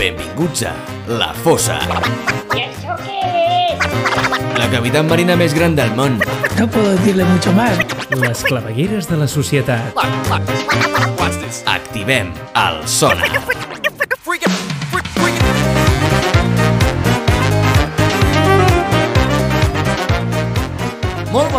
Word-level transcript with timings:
Benvinguts 0.00 0.62
a 0.62 0.72
La 1.08 1.34
Fossa, 1.34 1.78
¿Y 2.56 2.60
eso 2.60 2.96
qué 3.04 3.74
es? 3.74 4.58
la 4.58 4.66
cavitat 4.72 5.04
marina 5.04 5.36
més 5.36 5.52
gran 5.52 5.76
del 5.76 5.92
món. 5.92 6.16
No 6.58 6.66
puedo 6.72 6.92
decirle 6.92 7.24
mucho 7.24 7.52
más. 7.52 7.76
Les 8.16 8.42
clavegueres 8.48 9.08
de 9.12 9.18
la 9.20 9.28
societat. 9.28 9.92
Activem 11.66 12.32
el 12.56 12.88
sonar. 12.88 13.28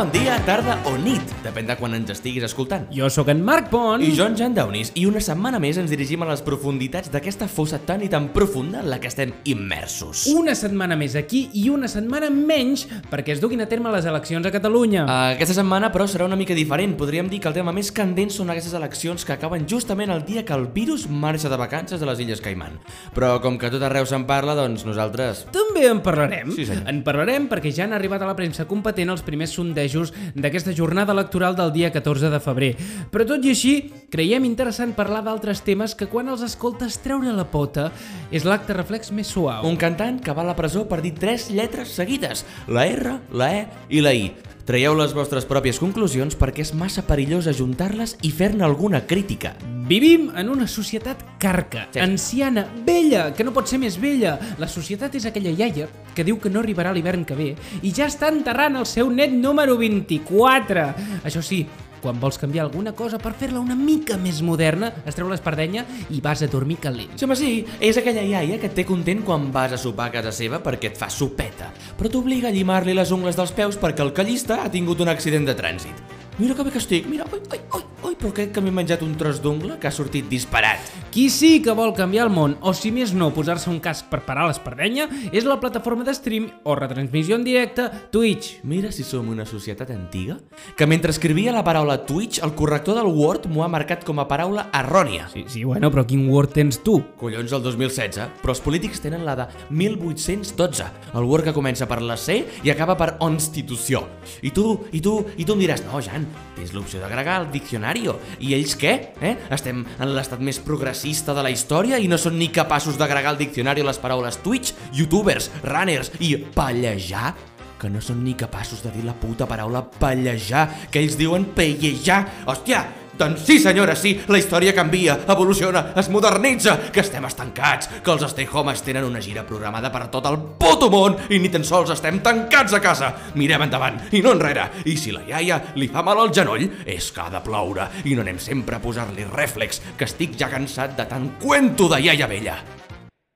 Bon 0.02 0.10
dia, 0.10 0.40
tarda 0.48 0.80
o 0.90 0.96
nit, 0.98 1.22
depèn 1.44 1.68
de 1.70 1.76
quan 1.78 1.94
ens 1.94 2.10
estiguis 2.10 2.42
escoltant. 2.48 2.88
Jo 2.90 3.06
sóc 3.14 3.28
en 3.30 3.44
Marc 3.46 3.68
Pont. 3.70 4.02
I 4.02 4.08
jo, 4.18 4.26
en 4.26 4.34
Jan 4.40 4.56
Downis, 4.58 4.90
i 4.98 5.04
una 5.06 5.22
setmana 5.22 5.60
més 5.62 5.78
ens 5.78 5.92
dirigim 5.94 6.24
a 6.26 6.30
les 6.32 6.42
profunditats 6.42 7.12
d'aquesta 7.14 7.46
fossa 7.46 7.78
tan 7.86 8.02
i 8.02 8.10
tan 8.10 8.32
profunda 8.34 8.80
en 8.82 8.90
la 8.90 8.98
que 8.98 9.12
estem 9.12 9.36
immersos. 9.52 10.24
Una 10.34 10.56
setmana 10.58 10.98
més 10.98 11.14
aquí 11.20 11.44
i 11.54 11.68
una 11.70 11.86
setmana 11.92 12.32
menys 12.34 12.88
perquè 13.12 13.36
es 13.36 13.44
duguin 13.44 13.62
a 13.62 13.68
terme 13.70 13.92
les 13.94 14.08
eleccions 14.10 14.48
a 14.50 14.54
Catalunya. 14.56 15.04
Uh, 15.06 15.36
aquesta 15.36 15.60
setmana, 15.60 15.92
però, 15.94 16.08
serà 16.10 16.26
una 16.26 16.40
mica 16.40 16.58
diferent. 16.58 16.98
Podríem 16.98 17.30
dir 17.30 17.38
que 17.44 17.52
el 17.52 17.60
tema 17.60 17.76
més 17.76 17.94
candent 17.94 18.34
són 18.34 18.50
aquestes 18.50 18.74
eleccions 18.74 19.22
que 19.28 19.38
acaben 19.38 19.70
justament 19.70 20.10
el 20.10 20.26
dia 20.26 20.42
que 20.48 20.58
el 20.58 20.66
virus 20.74 21.06
marxa 21.06 21.52
de 21.52 21.62
vacances 21.62 22.02
a 22.02 22.10
les 22.10 22.26
Illes 22.26 22.42
Caimán. 22.42 22.82
Però 23.14 23.36
com 23.46 23.62
que 23.62 23.70
tot 23.70 23.86
arreu 23.86 24.10
se'n 24.10 24.26
parla, 24.26 24.58
doncs 24.58 24.82
nosaltres... 24.90 25.46
També 25.54 25.86
en 25.92 26.02
parlarem. 26.02 26.50
Sí, 26.58 26.66
senyor. 26.66 26.90
En 26.90 27.06
parlarem 27.06 27.46
perquè 27.54 27.70
ja 27.70 27.86
han 27.86 27.94
arribat 27.94 28.26
a 28.26 28.34
la 28.34 28.38
premsa 28.40 28.66
competent 28.66 29.14
els 29.14 29.22
primers 29.30 29.54
sondejos 29.54 29.91
d'aquesta 30.36 30.76
jornada 30.78 31.14
electoral 31.16 31.56
del 31.56 31.74
dia 31.76 31.92
14 31.92 32.32
de 32.32 32.40
febrer. 32.44 32.72
Però 33.12 33.26
tot 33.28 33.46
i 33.46 33.54
així, 33.54 33.76
creiem 34.12 34.46
interessant 34.48 34.94
parlar 34.98 35.24
d'altres 35.26 35.64
temes 35.66 35.96
que 35.96 36.10
quan 36.12 36.32
els 36.32 36.44
escoltes 36.46 37.00
treure 37.04 37.34
la 37.36 37.48
pota 37.48 37.90
és 38.32 38.46
l'acte 38.48 38.76
reflex 38.78 39.12
més 39.12 39.32
suau. 39.32 39.68
Un 39.68 39.80
cantant 39.80 40.22
que 40.24 40.36
va 40.36 40.46
a 40.46 40.52
la 40.52 40.58
presó 40.58 40.86
per 40.88 41.02
dir 41.04 41.16
tres 41.18 41.50
lletres 41.52 41.96
seguides, 41.96 42.46
la 42.68 42.88
R, 42.88 43.20
la 43.32 43.52
E 43.60 43.68
i 43.90 44.02
la 44.04 44.16
I. 44.16 44.32
Traieu 44.66 44.94
les 44.96 45.14
vostres 45.18 45.48
pròpies 45.50 45.80
conclusions 45.82 46.36
perquè 46.38 46.62
és 46.62 46.72
massa 46.78 47.02
perillós 47.08 47.48
ajuntar-les 47.50 48.14
i 48.22 48.30
fer-ne 48.32 48.64
alguna 48.64 49.02
crítica. 49.10 49.56
Vivim 49.90 50.30
en 50.38 50.52
una 50.54 50.68
societat 50.70 51.24
carca, 51.42 51.88
Sí. 51.92 52.00
anciana, 52.00 52.68
vella, 52.86 53.34
que 53.34 53.44
no 53.44 53.52
pot 53.52 53.68
ser 53.68 53.80
més 53.80 54.00
vella. 54.00 54.38
La 54.60 54.68
societat 54.68 55.16
és 55.16 55.26
aquella 55.26 55.50
iaia 55.50 55.88
que 56.16 56.24
diu 56.24 56.40
que 56.40 56.50
no 56.50 56.60
arribarà 56.62 56.94
l'hivern 56.94 57.26
que 57.26 57.36
ve 57.36 57.56
i 57.82 57.92
ja 57.92 58.06
està 58.06 58.30
enterrant 58.30 58.76
el 58.78 58.86
seu 58.86 59.10
net 59.10 59.32
número 59.32 59.78
24. 59.78 60.94
Això 61.26 61.42
sí, 61.42 61.66
quan 62.02 62.20
vols 62.20 62.40
canviar 62.42 62.66
alguna 62.66 62.94
cosa 62.98 63.20
per 63.22 63.34
fer-la 63.38 63.62
una 63.62 63.78
mica 63.78 64.18
més 64.22 64.42
moderna, 64.46 64.92
es 65.06 65.18
treu 65.18 65.30
l'espardenya 65.30 65.86
i 66.10 66.22
vas 66.24 66.42
a 66.42 66.50
dormir 66.52 66.80
calent. 66.82 67.14
Sí, 67.16 67.26
home, 67.28 67.38
sí, 67.40 67.52
és 67.80 68.00
aquella 68.02 68.26
iaia 68.26 68.60
que 68.60 68.72
et 68.72 68.78
té 68.78 68.86
content 68.88 69.24
quan 69.28 69.52
vas 69.54 69.76
a 69.76 69.80
sopar 69.82 70.10
a 70.10 70.16
casa 70.18 70.34
seva 70.36 70.62
perquè 70.64 70.92
et 70.92 71.00
fa 71.00 71.10
sopeta, 71.14 71.72
però 72.00 72.12
t'obliga 72.12 72.50
a 72.50 72.56
llimar-li 72.56 72.98
les 72.98 73.14
ungles 73.14 73.38
dels 73.38 73.54
peus 73.56 73.80
perquè 73.80 74.04
el 74.06 74.16
callista 74.18 74.64
ha 74.66 74.74
tingut 74.74 75.02
un 75.06 75.14
accident 75.14 75.48
de 75.48 75.56
trànsit. 75.58 76.20
Mira 76.40 76.56
que 76.56 76.64
bé 76.64 76.72
que 76.74 76.80
estic, 76.82 77.06
mira, 77.12 77.28
oi, 77.30 77.42
oi, 77.54 77.60
oi, 77.78 77.84
oi, 78.04 78.16
però 78.16 78.32
crec 78.36 78.52
que 78.56 78.62
m'he 78.64 78.74
menjat 78.74 79.02
un 79.04 79.16
tros 79.20 79.42
d'ungla 79.44 79.78
que 79.82 79.90
ha 79.90 79.94
sortit 79.94 80.28
disparat. 80.30 80.92
Qui 81.12 81.28
sí 81.34 81.60
que 81.64 81.74
vol 81.76 81.94
canviar 81.98 82.28
el 82.28 82.34
món, 82.34 82.56
o 82.62 82.74
si 82.78 82.92
més 82.94 83.12
no, 83.18 83.32
posar-se 83.36 83.70
un 83.72 83.82
casc 83.84 84.08
per 84.12 84.22
parar 84.28 84.46
l'espardenya, 84.48 85.10
és 85.32 85.48
la 85.48 85.60
plataforma 85.60 86.06
de 86.08 86.16
stream 86.16 86.48
o 86.64 86.76
retransmissió 86.78 87.36
en 87.36 87.44
directe 87.44 87.90
Twitch. 88.14 88.62
Mira 88.64 88.94
si 88.96 89.04
som 89.04 89.28
una 89.34 89.46
societat 89.50 89.92
antiga, 89.92 90.38
que 90.78 90.88
mentre 90.88 91.12
escrivia 91.12 91.52
la 91.52 91.66
paraula 91.68 92.00
Twitch, 92.06 92.40
el 92.46 92.56
corrector 92.56 92.96
del 93.00 93.12
Word 93.12 93.50
m'ho 93.52 93.66
ha 93.66 93.72
marcat 93.72 94.06
com 94.08 94.22
a 94.24 94.28
paraula 94.30 94.70
errònia. 94.78 95.28
Sí, 95.34 95.46
sí, 95.50 95.66
bueno, 95.68 95.92
però 95.92 96.06
quin 96.08 96.28
Word 96.30 96.56
tens 96.56 96.80
tu? 96.86 97.00
Collons, 97.20 97.52
el 97.52 97.66
2016, 97.66 98.40
però 98.40 98.56
els 98.56 98.64
polítics 98.64 99.04
tenen 99.04 99.26
la 99.28 99.36
de 99.36 99.50
1812, 99.70 100.88
el 101.12 101.28
Word 101.28 101.50
que 101.50 101.58
comença 101.58 101.90
per 101.90 102.00
la 102.06 102.16
C 102.16 102.42
i 102.64 102.72
acaba 102.72 102.96
per 102.96 103.16
Constitució. 103.42 104.04
I 104.46 104.52
tu, 104.54 104.64
i 104.94 105.00
tu, 105.02 105.18
i 105.36 105.44
tu 105.44 105.56
em 105.58 105.62
diràs, 105.64 105.82
no, 105.88 105.98
Jan, 106.04 106.28
tens 106.56 106.72
l'opció 106.76 107.00
d'agregar 107.02 107.40
el 107.42 107.48
diccionari. 107.50 107.91
I 108.40 108.56
ells 108.56 108.78
què? 108.80 108.94
Eh? 109.22 109.36
Estem 109.52 109.84
en 109.84 110.14
l'estat 110.16 110.40
més 110.40 110.60
progressista 110.64 111.36
de 111.36 111.44
la 111.44 111.52
història 111.52 112.00
i 112.00 112.08
no 112.08 112.20
són 112.22 112.38
ni 112.40 112.48
capaços 112.54 112.98
d'agregar 113.00 113.34
al 113.34 113.42
diccionari 113.42 113.84
les 113.84 114.00
paraules 114.02 114.40
Twitch, 114.44 114.74
youtubers, 114.96 115.52
runners 115.64 116.14
i 116.20 116.38
pallejar? 116.56 117.36
que 117.82 117.90
no 117.90 117.98
són 117.98 118.20
ni 118.22 118.36
capaços 118.38 118.84
de 118.86 118.92
dir 118.94 119.02
la 119.08 119.16
puta 119.18 119.48
paraula 119.50 119.82
pallejar, 119.82 120.68
que 120.94 121.02
ells 121.02 121.16
diuen 121.18 121.48
pellejar. 121.58 122.20
Hòstia, 122.46 122.84
doncs 123.22 123.46
sí, 123.46 123.60
senyora, 123.62 123.96
sí, 123.96 124.16
la 124.32 124.40
història 124.42 124.74
canvia, 124.74 125.20
evoluciona, 125.30 125.92
es 125.98 126.10
modernitza, 126.10 126.78
que 126.94 127.04
estem 127.04 127.26
estancats, 127.30 127.90
que 128.02 128.14
els 128.14 128.26
stay 128.32 128.48
homes 128.52 128.82
tenen 128.86 129.06
una 129.06 129.22
gira 129.22 129.46
programada 129.48 129.92
per 129.94 130.08
tot 130.14 130.26
el 130.30 130.40
puto 130.60 130.90
món 130.94 131.18
i 131.30 131.40
ni 131.42 131.52
tan 131.54 131.66
sols 131.68 131.94
estem 131.94 132.22
tancats 132.26 132.74
a 132.78 132.82
casa. 132.84 133.12
Mirem 133.38 133.68
endavant 133.68 134.00
i 134.12 134.24
no 134.26 134.34
enrere. 134.36 134.68
I 134.90 134.98
si 134.98 135.14
la 135.14 135.24
iaia 135.28 135.62
li 135.78 135.90
fa 135.92 136.04
mal 136.06 136.20
al 136.22 136.34
genoll, 136.34 136.68
és 136.86 137.12
que 137.14 137.22
ha 137.24 137.30
de 137.34 137.44
ploure 137.46 137.88
i 138.06 138.18
no 138.18 138.26
anem 138.26 138.42
sempre 138.42 138.78
a 138.78 138.84
posar-li 138.84 139.28
rèflex, 139.30 139.82
que 139.98 140.10
estic 140.10 140.38
ja 140.40 140.50
cansat 140.52 140.98
de 140.98 141.08
tant 141.10 141.30
cuento 141.42 141.90
de 141.92 142.02
iaia 142.08 142.30
vella. 142.32 142.58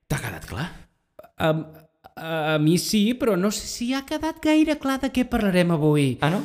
T'ha 0.09 0.21
quedat 0.21 0.49
clar? 0.49 0.67
Um, 1.41 1.65
a 2.15 2.57
mi 2.61 2.77
sí, 2.79 3.13
però 3.19 3.35
no 3.35 3.51
sé 3.51 3.67
si 3.67 3.93
ha 3.93 4.05
quedat 4.07 4.41
gaire 4.43 4.77
clar 4.79 5.01
de 5.01 5.11
què 5.11 5.25
parlarem 5.27 5.73
avui. 5.75 6.13
Ah, 6.21 6.31
no? 6.31 6.43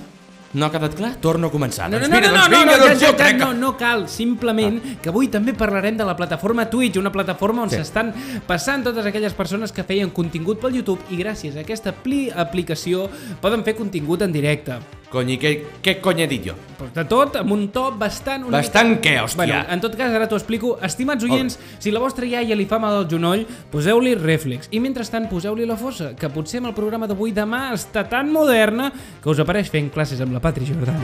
No 0.53 0.67
ha 0.67 0.71
quedat 0.75 0.97
clar? 0.99 1.13
Torno 1.23 1.47
a 1.47 1.53
començar. 1.53 1.87
No, 1.89 2.01
no, 2.01 2.09
doncs 2.09 2.11
no, 2.11 2.17
mira, 2.19 2.31
no, 2.33 2.35
no, 2.35 2.41
doncs 2.43 2.51
no, 2.51 2.59
vinga, 2.59 2.77
no, 2.77 2.87
doncs 2.89 3.03
ja, 3.05 3.13
ja, 3.15 3.37
no, 3.39 3.53
no 3.55 3.77
cal, 3.79 4.09
simplement 4.11 4.81
que 5.01 5.13
avui 5.13 5.29
també 5.31 5.55
parlarem 5.55 5.97
de 5.97 6.07
la 6.09 6.17
plataforma 6.19 6.67
Twitch, 6.71 6.99
una 6.99 7.13
plataforma 7.15 7.63
on 7.63 7.71
Sí. 7.71 7.77
s'estan 7.79 8.11
passant 8.49 8.83
totes 8.83 9.07
aquelles 9.07 9.33
persones 9.39 9.71
que 9.71 9.85
feien 9.87 10.11
contingut 10.11 10.59
pel 10.59 10.75
YouTube 10.81 11.07
i 11.11 11.21
gràcies 11.23 11.55
a 11.57 11.61
aquesta 11.63 11.95
apli 11.95 12.31
aplicació 12.35 13.07
poden 13.41 13.63
fer 13.63 13.77
contingut 13.79 14.23
en 14.27 14.33
directe. 14.33 14.81
Cony, 15.11 15.41
què, 15.43 15.51
què 15.83 15.97
cony 16.01 16.21
he 16.23 16.27
dit 16.31 16.45
jo? 16.47 16.53
De 16.95 17.03
tot, 17.11 17.35
amb 17.41 17.51
un 17.51 17.65
to 17.75 17.89
bastant... 17.99 18.45
Una 18.47 18.61
Bastant 18.61 18.93
mica... 18.93 19.03
què, 19.03 19.15
hòstia? 19.19 19.41
Bueno, 19.43 19.57
en 19.75 19.81
tot 19.83 19.97
cas, 19.99 20.13
ara 20.15 20.29
t'ho 20.31 20.39
explico. 20.39 20.77
Estimats 20.87 21.25
oients, 21.27 21.57
si 21.83 21.91
la 21.91 21.99
vostra 21.99 22.29
iaia 22.29 22.55
li 22.55 22.67
fa 22.71 22.79
mal 22.79 22.95
al 23.01 23.09
genoll, 23.11 23.43
poseu-li 23.73 24.15
rèflex. 24.15 24.69
I 24.71 24.79
mentrestant, 24.79 25.27
poseu-li 25.29 25.67
la 25.67 25.75
fossa, 25.77 26.13
que 26.15 26.31
potser 26.31 26.61
amb 26.63 26.71
el 26.71 26.77
programa 26.79 27.09
d'avui 27.11 27.35
demà 27.35 27.73
està 27.75 28.05
tan 28.09 28.31
moderna 28.31 28.93
que 28.95 29.33
us 29.35 29.43
apareix 29.43 29.69
fent 29.75 29.91
classes 29.91 30.23
amb 30.23 30.39
la 30.39 30.40
Patri 30.41 30.67
Jordan. 30.67 30.99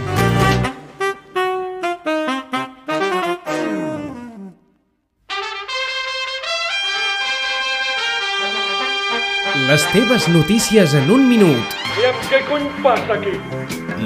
Les 9.66 9.84
teves 9.92 10.28
notícies 10.28 10.94
en 10.94 11.10
un 11.10 11.24
minut. 11.28 11.74
Aviam, 11.96 12.18
què 12.30 12.38
cony 12.46 12.68
passa 12.84 13.16
aquí? 13.16 13.32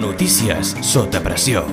Notícies 0.01 0.73
sota 0.81 1.21
pressió. 1.21 1.67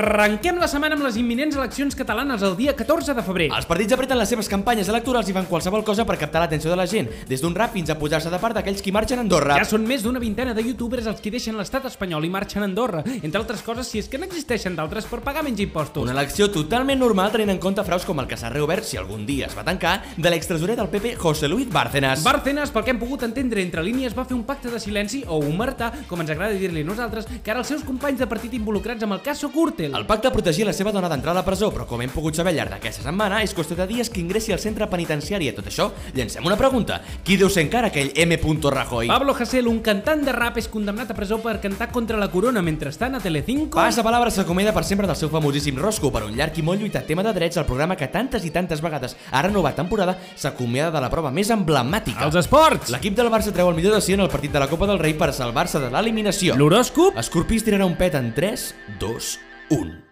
Arrenquem 0.00 0.56
la 0.56 0.64
setmana 0.70 0.96
amb 0.96 1.04
les 1.04 1.16
imminents 1.20 1.56
eleccions 1.58 1.92
catalanes 1.92 2.40
el 2.46 2.54
dia 2.56 2.72
14 2.72 3.12
de 3.12 3.22
febrer. 3.24 3.48
Els 3.52 3.66
partits 3.68 3.92
apreten 3.92 4.16
les 4.16 4.30
seves 4.32 4.48
campanyes 4.48 4.88
electorals 4.88 5.28
i 5.28 5.34
fan 5.36 5.44
qualsevol 5.50 5.82
cosa 5.84 6.06
per 6.08 6.14
captar 6.16 6.40
l'atenció 6.40 6.70
de 6.72 6.78
la 6.80 6.86
gent, 6.88 7.10
des 7.28 7.42
d'un 7.42 7.52
rap 7.52 7.74
fins 7.74 7.90
a 7.92 7.98
posar-se 8.00 8.32
de 8.32 8.38
part 8.40 8.56
d'aquells 8.56 8.80
qui 8.80 8.94
marxen 8.96 9.20
a 9.20 9.24
Andorra. 9.26 9.58
Ja 9.60 9.66
són 9.68 9.84
més 9.84 10.00
d'una 10.00 10.22
vintena 10.22 10.54
de 10.56 10.64
youtubers 10.64 11.10
els 11.10 11.20
qui 11.20 11.32
deixen 11.34 11.58
l'estat 11.60 11.84
espanyol 11.90 12.24
i 12.24 12.30
marxen 12.32 12.64
a 12.64 12.68
Andorra, 12.70 13.02
entre 13.18 13.42
altres 13.42 13.60
coses 13.66 13.90
si 13.92 14.00
és 14.00 14.08
que 14.08 14.16
n'existeixen 14.22 14.78
d'altres 14.78 15.04
per 15.10 15.20
pagar 15.26 15.42
menys 15.44 15.60
impostos. 15.66 16.08
Una 16.08 16.16
elecció 16.16 16.48
totalment 16.48 17.02
normal 17.04 17.36
tenint 17.36 17.52
en 17.52 17.60
compte 17.60 17.84
fraus 17.84 18.08
com 18.08 18.24
el 18.24 18.30
que 18.30 18.40
s'ha 18.40 18.48
reobert, 18.48 18.88
si 18.88 18.96
algun 18.96 19.28
dia 19.28 19.50
es 19.50 19.58
va 19.58 19.66
tancar, 19.68 19.98
de 20.16 20.32
l'extresorer 20.32 20.78
del 20.80 20.88
PP 20.88 21.18
José 21.20 21.52
Luis 21.52 21.68
Bárcenas. 21.68 22.24
Bárcenas, 22.24 22.72
pel 22.72 22.88
que 22.88 22.94
hem 22.96 23.02
pogut 23.04 23.28
entendre 23.28 23.60
entre 23.60 23.84
línies, 23.84 24.16
va 24.16 24.24
fer 24.24 24.38
un 24.38 24.48
pacte 24.48 24.72
de 24.72 24.80
silenci 24.80 25.26
o 25.28 25.42
un 25.44 25.60
martà, 25.60 25.92
com 26.08 26.24
ens 26.24 26.32
agrada 26.32 26.56
dir-li 26.56 26.88
nosaltres, 26.88 27.28
que 27.44 27.52
ara 27.52 27.60
els 27.60 27.68
seus 27.68 27.84
companys 27.84 28.24
de 28.24 28.30
partit 28.32 28.56
involucrats 28.56 29.04
amb 29.04 29.18
el 29.20 29.24
cas 29.28 29.44
Gürtel. 29.90 30.00
El 30.00 30.06
pacte 30.06 30.30
protegia 30.30 30.66
la 30.66 30.72
seva 30.72 30.92
dona 30.92 31.08
d'entrar 31.10 31.32
a 31.34 31.40
la 31.40 31.44
presó, 31.44 31.70
però 31.74 31.86
com 31.86 32.00
hem 32.02 32.10
pogut 32.10 32.36
saber 32.36 32.52
al 32.52 32.60
llarg 32.60 32.74
d'aquesta 32.74 33.04
setmana, 33.04 33.42
és 33.44 33.54
qüestió 33.54 33.76
de 33.76 33.86
dies 33.90 34.10
que 34.10 34.20
ingressi 34.20 34.52
al 34.52 34.60
centre 34.62 34.86
penitenciari. 34.90 35.48
A 35.50 35.54
tot 35.56 35.66
això, 35.70 35.90
llancem 36.14 36.46
una 36.46 36.56
pregunta. 36.56 37.00
Qui 37.24 37.36
deu 37.40 37.50
ser 37.50 37.64
encara 37.66 37.90
aquell 37.90 38.12
M. 38.14 38.38
Rajoy? 38.70 39.08
Pablo 39.08 39.34
Hasél, 39.34 39.66
un 39.68 39.80
cantant 39.80 40.24
de 40.24 40.32
rap, 40.32 40.58
és 40.58 40.68
condemnat 40.68 41.10
a 41.10 41.14
presó 41.14 41.40
per 41.42 41.60
cantar 41.60 41.90
contra 41.90 42.18
la 42.18 42.30
corona 42.30 42.62
mentrestant 42.62 43.14
a 43.14 43.20
Telecinco. 43.20 43.76
Passa 43.76 44.02
palabra 44.02 44.30
s'acomiada 44.30 44.72
per 44.72 44.84
sempre 44.84 45.06
del 45.06 45.16
seu 45.16 45.30
famosíssim 45.30 45.78
Rosco 45.78 46.10
per 46.12 46.24
un 46.24 46.36
llarg 46.36 46.58
i 46.58 46.62
molt 46.62 46.80
lluitat 46.80 47.06
tema 47.06 47.24
de 47.26 47.32
drets 47.34 47.58
al 47.58 47.66
programa 47.66 47.96
que 47.96 48.08
tantes 48.08 48.44
i 48.44 48.50
tantes 48.54 48.80
vegades 48.80 49.16
ha 49.30 49.42
renovat 49.42 49.76
temporada 49.76 50.16
s'acomiada 50.36 50.90
de 50.94 51.00
la 51.00 51.10
prova 51.10 51.32
més 51.34 51.50
emblemàtica. 51.50 52.26
Els 52.26 52.38
esports! 52.42 52.92
L'equip 52.94 53.16
del 53.16 53.30
Barça 53.32 53.52
treu 53.54 53.70
el 53.70 53.78
millor 53.78 53.96
de 53.96 54.00
si 54.04 54.14
en 54.14 54.24
el 54.24 54.32
partit 54.32 54.52
de 54.52 54.62
la 54.62 54.68
Copa 54.70 54.88
del 54.90 55.00
Rei 55.02 55.14
per 55.14 55.32
salvar-se 55.32 55.82
de 55.82 55.90
l'eliminació. 55.92 56.56
L'horòscop? 56.58 57.18
Escorpí 57.20 57.60
es 57.60 57.66
tirarà 57.66 57.88
un 57.88 57.96
pet 57.98 58.18
en 58.18 58.34
3, 58.36 58.66
2, 59.00 59.36
1. 59.70 60.04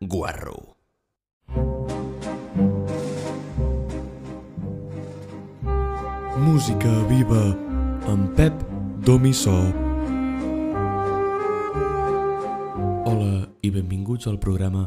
Guarro. 0.00 0.76
Música 6.38 6.92
viva 7.08 7.40
amb 8.06 8.36
Pep 8.36 8.54
Domissó. 9.02 9.56
Hola 13.10 13.48
i 13.60 13.72
benvinguts 13.74 14.28
al 14.30 14.38
programa 14.38 14.86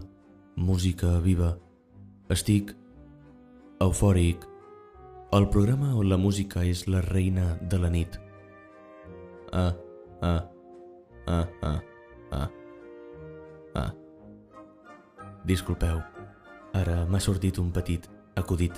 Música 0.56 1.20
Viva. 1.20 1.58
Estic 2.30 2.72
Eufòric, 3.84 4.48
el 5.36 5.50
programa 5.52 5.92
on 6.00 6.08
la 6.08 6.16
música 6.16 6.64
és 6.64 6.88
la 6.88 7.04
reina 7.04 7.58
de 7.68 7.84
la 7.84 7.92
nit. 7.92 8.16
Ah, 9.52 9.76
ah, 10.22 10.48
ah, 11.28 11.46
ah, 11.62 11.82
ah. 12.32 12.59
Disculpeu, 15.48 16.02
ara 16.76 17.06
m'ha 17.10 17.20
sortit 17.24 17.58
un 17.62 17.72
petit 17.72 18.06
acudit, 18.36 18.76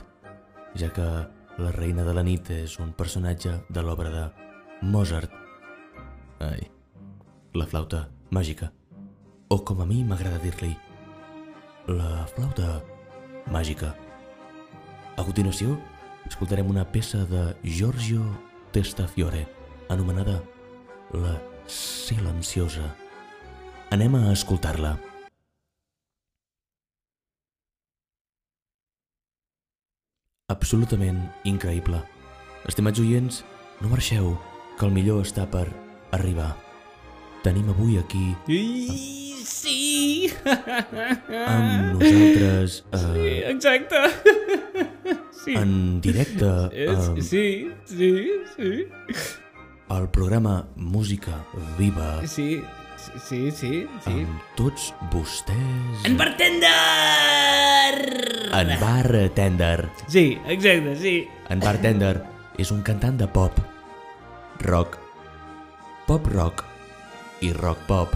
ja 0.78 0.90
que 0.94 1.08
la 1.58 1.72
reina 1.76 2.06
de 2.08 2.14
la 2.14 2.24
nit 2.24 2.50
és 2.54 2.78
un 2.80 2.94
personatge 2.94 3.54
de 3.70 3.82
l'obra 3.84 4.12
de 4.14 4.24
Mozart. 4.82 5.34
Ai, 6.42 6.64
la 7.54 7.68
flauta 7.68 8.08
màgica. 8.32 8.72
O 9.50 9.60
com 9.68 9.82
a 9.82 9.86
mi 9.86 10.04
m'agrada 10.08 10.40
dir-li, 10.40 10.72
la 11.92 12.26
flauta 12.32 12.80
màgica. 13.52 13.92
A 15.18 15.26
continuació, 15.28 15.76
escoltarem 16.30 16.70
una 16.72 16.86
peça 16.88 17.26
de 17.28 17.52
Giorgio 17.64 18.24
Testafiore, 18.72 19.48
anomenada 19.90 20.40
La 21.12 21.36
Silenciosa. 21.68 22.94
Anem 23.92 24.16
a 24.16 24.30
escoltar-la. 24.32 24.96
Absolutament 30.52 31.22
increïble. 31.48 32.02
Estimats 32.68 33.00
oients, 33.02 33.42
no 33.82 33.90
marxeu, 33.92 34.36
que 34.78 34.86
el 34.88 34.94
millor 34.94 35.24
està 35.24 35.48
per 35.50 35.68
arribar. 36.12 36.52
Tenim 37.42 37.72
avui 37.74 37.96
aquí 37.98 38.36
I, 38.54 39.34
sí! 39.42 40.30
amb 40.46 41.96
nosaltres 41.98 42.84
eh, 42.94 43.50
Exacte! 43.50 44.02
Sí. 45.42 45.56
en 45.58 46.02
directe 46.06 46.46
eh, 46.70 46.94
sí, 47.18 47.72
sí, 47.90 48.12
sí. 48.54 48.86
al 49.90 50.06
programa 50.12 50.68
Música 50.76 51.40
Viva 51.80 52.22
Sí, 52.28 52.62
sí, 53.26 53.42
sí, 53.52 53.74
sí. 54.06 54.14
amb 54.14 54.56
tots 54.60 54.92
vostès 55.14 56.06
En 56.08 56.18
bartender! 56.18 56.72
en 58.52 58.68
Bartender. 58.82 59.90
Sí, 60.08 60.38
exacte, 60.46 60.96
sí. 61.00 61.28
En 61.50 61.60
Bartender 61.64 62.18
és 62.60 62.72
un 62.76 62.82
cantant 62.84 63.16
de 63.18 63.28
pop, 63.32 63.56
rock, 64.68 64.98
pop 66.08 66.28
rock 66.34 66.66
i 67.42 67.54
rock 67.56 67.80
pop. 67.88 68.16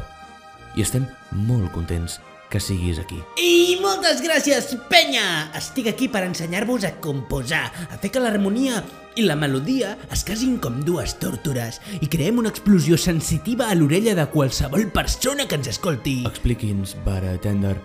I 0.76 0.84
estem 0.84 1.08
molt 1.48 1.72
contents 1.72 2.20
que 2.50 2.60
siguis 2.60 3.00
aquí. 3.02 3.18
I 3.42 3.78
moltes 3.82 4.22
gràcies, 4.24 4.70
penya! 4.92 5.52
Estic 5.58 5.90
aquí 5.92 6.08
per 6.12 6.24
ensenyar-vos 6.28 6.86
a 6.88 6.94
composar, 7.04 7.66
a 7.90 7.98
fer 8.02 8.12
que 8.14 8.22
l'harmonia 8.22 8.84
i 9.16 9.26
la 9.26 9.38
melodia 9.40 9.94
es 10.12 10.26
casin 10.28 10.58
com 10.64 10.82
dues 10.86 11.16
tórtores 11.22 11.80
i 12.04 12.10
creem 12.12 12.42
una 12.42 12.52
explosió 12.52 12.98
sensitiva 13.00 13.70
a 13.70 13.76
l'orella 13.78 14.16
de 14.18 14.28
qualsevol 14.32 14.90
persona 14.94 15.48
que 15.48 15.60
ens 15.60 15.72
escolti. 15.72 16.22
Expliqui'ns, 16.28 16.96
Bartender, 17.06 17.78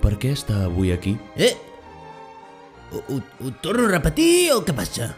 per 0.00 0.16
què 0.20 0.32
està 0.36 0.64
avui 0.66 0.94
aquí? 0.94 1.16
Eh? 1.36 1.52
Ho, 2.90 3.04
ho, 3.06 3.20
ho 3.20 3.52
torno 3.62 3.86
a 3.86 3.92
repetir 3.92 4.50
o 4.56 4.62
què 4.66 4.74
passa? 4.74 5.12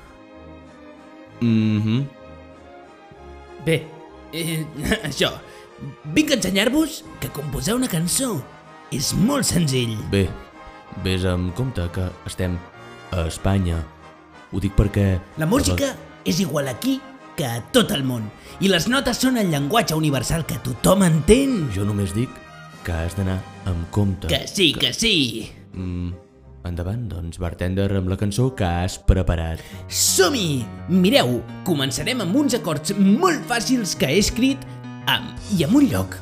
Mhm. 1.40 2.02
Bé, 3.66 3.82
eh, 4.34 4.64
això. 5.08 5.32
Vinc 6.14 6.30
a 6.30 6.36
ensenyar-vos 6.38 7.00
que 7.18 7.30
composar 7.34 7.74
una 7.74 7.88
cançó 7.90 8.36
és 8.92 9.12
molt 9.16 9.48
senzill. 9.48 9.96
Bé, 10.12 10.26
vés 11.04 11.24
amb 11.28 11.54
compte 11.56 11.86
que 11.94 12.08
estem 12.28 12.58
a 13.12 13.26
Espanya. 13.26 13.80
Ho 14.52 14.60
dic 14.60 14.76
perquè... 14.76 15.16
La 15.40 15.48
música 15.48 15.94
és 16.28 16.42
igual 16.44 16.68
aquí 16.68 16.98
que 17.36 17.46
a 17.48 17.62
tot 17.72 17.92
el 17.96 18.04
món. 18.04 18.28
I 18.60 18.68
les 18.68 18.88
notes 18.92 19.22
són 19.24 19.40
el 19.40 19.48
llenguatge 19.52 19.96
universal 19.96 20.44
que 20.48 20.60
tothom 20.64 21.06
entén. 21.06 21.70
Jo 21.72 21.86
només 21.88 22.12
dic 22.16 22.30
que 22.84 22.92
has 22.92 23.16
d'anar 23.16 23.38
amb 23.70 23.88
compte. 23.94 24.28
Que 24.28 24.44
sí, 24.50 24.72
que 24.76 24.92
sí. 24.92 25.48
Mm, 25.72 26.12
endavant, 26.68 27.06
doncs, 27.08 27.40
bartender, 27.40 27.88
amb 27.96 28.12
la 28.12 28.18
cançó 28.20 28.50
que 28.58 28.68
has 28.68 28.98
preparat. 29.08 29.62
Som-hi! 29.88 30.62
Mireu, 30.92 31.38
començarem 31.68 32.20
amb 32.24 32.36
uns 32.44 32.58
acords 32.58 32.92
molt 32.98 33.46
fàcils 33.48 33.96
que 33.96 34.12
he 34.12 34.20
escrit 34.20 34.68
amb, 35.08 35.32
i 35.56 35.64
amb 35.64 35.80
un 35.80 35.88
lloc. 35.88 36.18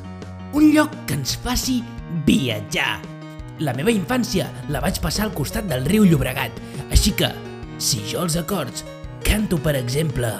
Un 0.55 0.71
lloc 0.75 0.95
que 1.07 1.19
ens 1.19 1.35
faci 1.43 1.81
viatjar. 2.25 3.01
La 3.61 3.75
meva 3.77 3.93
infància 3.93 4.47
la 4.73 4.81
vaig 4.81 4.97
passar 5.03 5.27
al 5.27 5.35
costat 5.37 5.67
del 5.69 5.85
riu 5.85 6.07
Llobregat, 6.07 6.57
així 6.89 7.13
que, 7.17 7.29
si 7.77 8.01
jo 8.09 8.25
els 8.25 8.39
acords 8.39 8.85
canto, 9.23 9.57
per 9.61 9.75
exemple... 9.75 10.31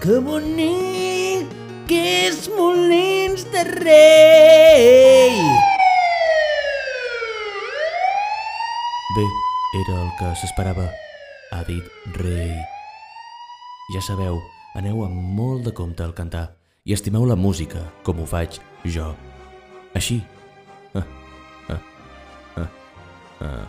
Que 0.00 0.16
bonic 0.24 1.50
que 1.90 2.00
és 2.28 2.46
Molins 2.54 3.42
de 3.52 3.64
Rei! 3.66 5.34
Bé, 9.16 9.26
era 9.82 9.96
el 9.98 10.10
que 10.20 10.30
s'esperava, 10.38 10.86
ha 11.50 11.60
dit 11.66 12.14
rei. 12.16 12.54
Ja 13.90 14.00
sabeu, 14.06 14.38
aneu 14.78 15.02
amb 15.02 15.18
molt 15.34 15.66
de 15.66 15.74
compte 15.74 16.06
al 16.06 16.14
cantar 16.14 16.46
i 16.86 16.94
estimeu 16.94 17.26
la 17.26 17.36
música, 17.36 17.82
com 18.06 18.22
ho 18.22 18.28
faig 18.30 18.60
jo. 18.86 19.10
Així. 19.98 20.22
Ah. 23.40 23.66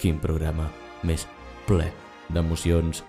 Quin 0.00 0.18
programa 0.20 0.68
més 1.06 1.26
ple 1.66 1.88
d'emocions. 2.32 3.02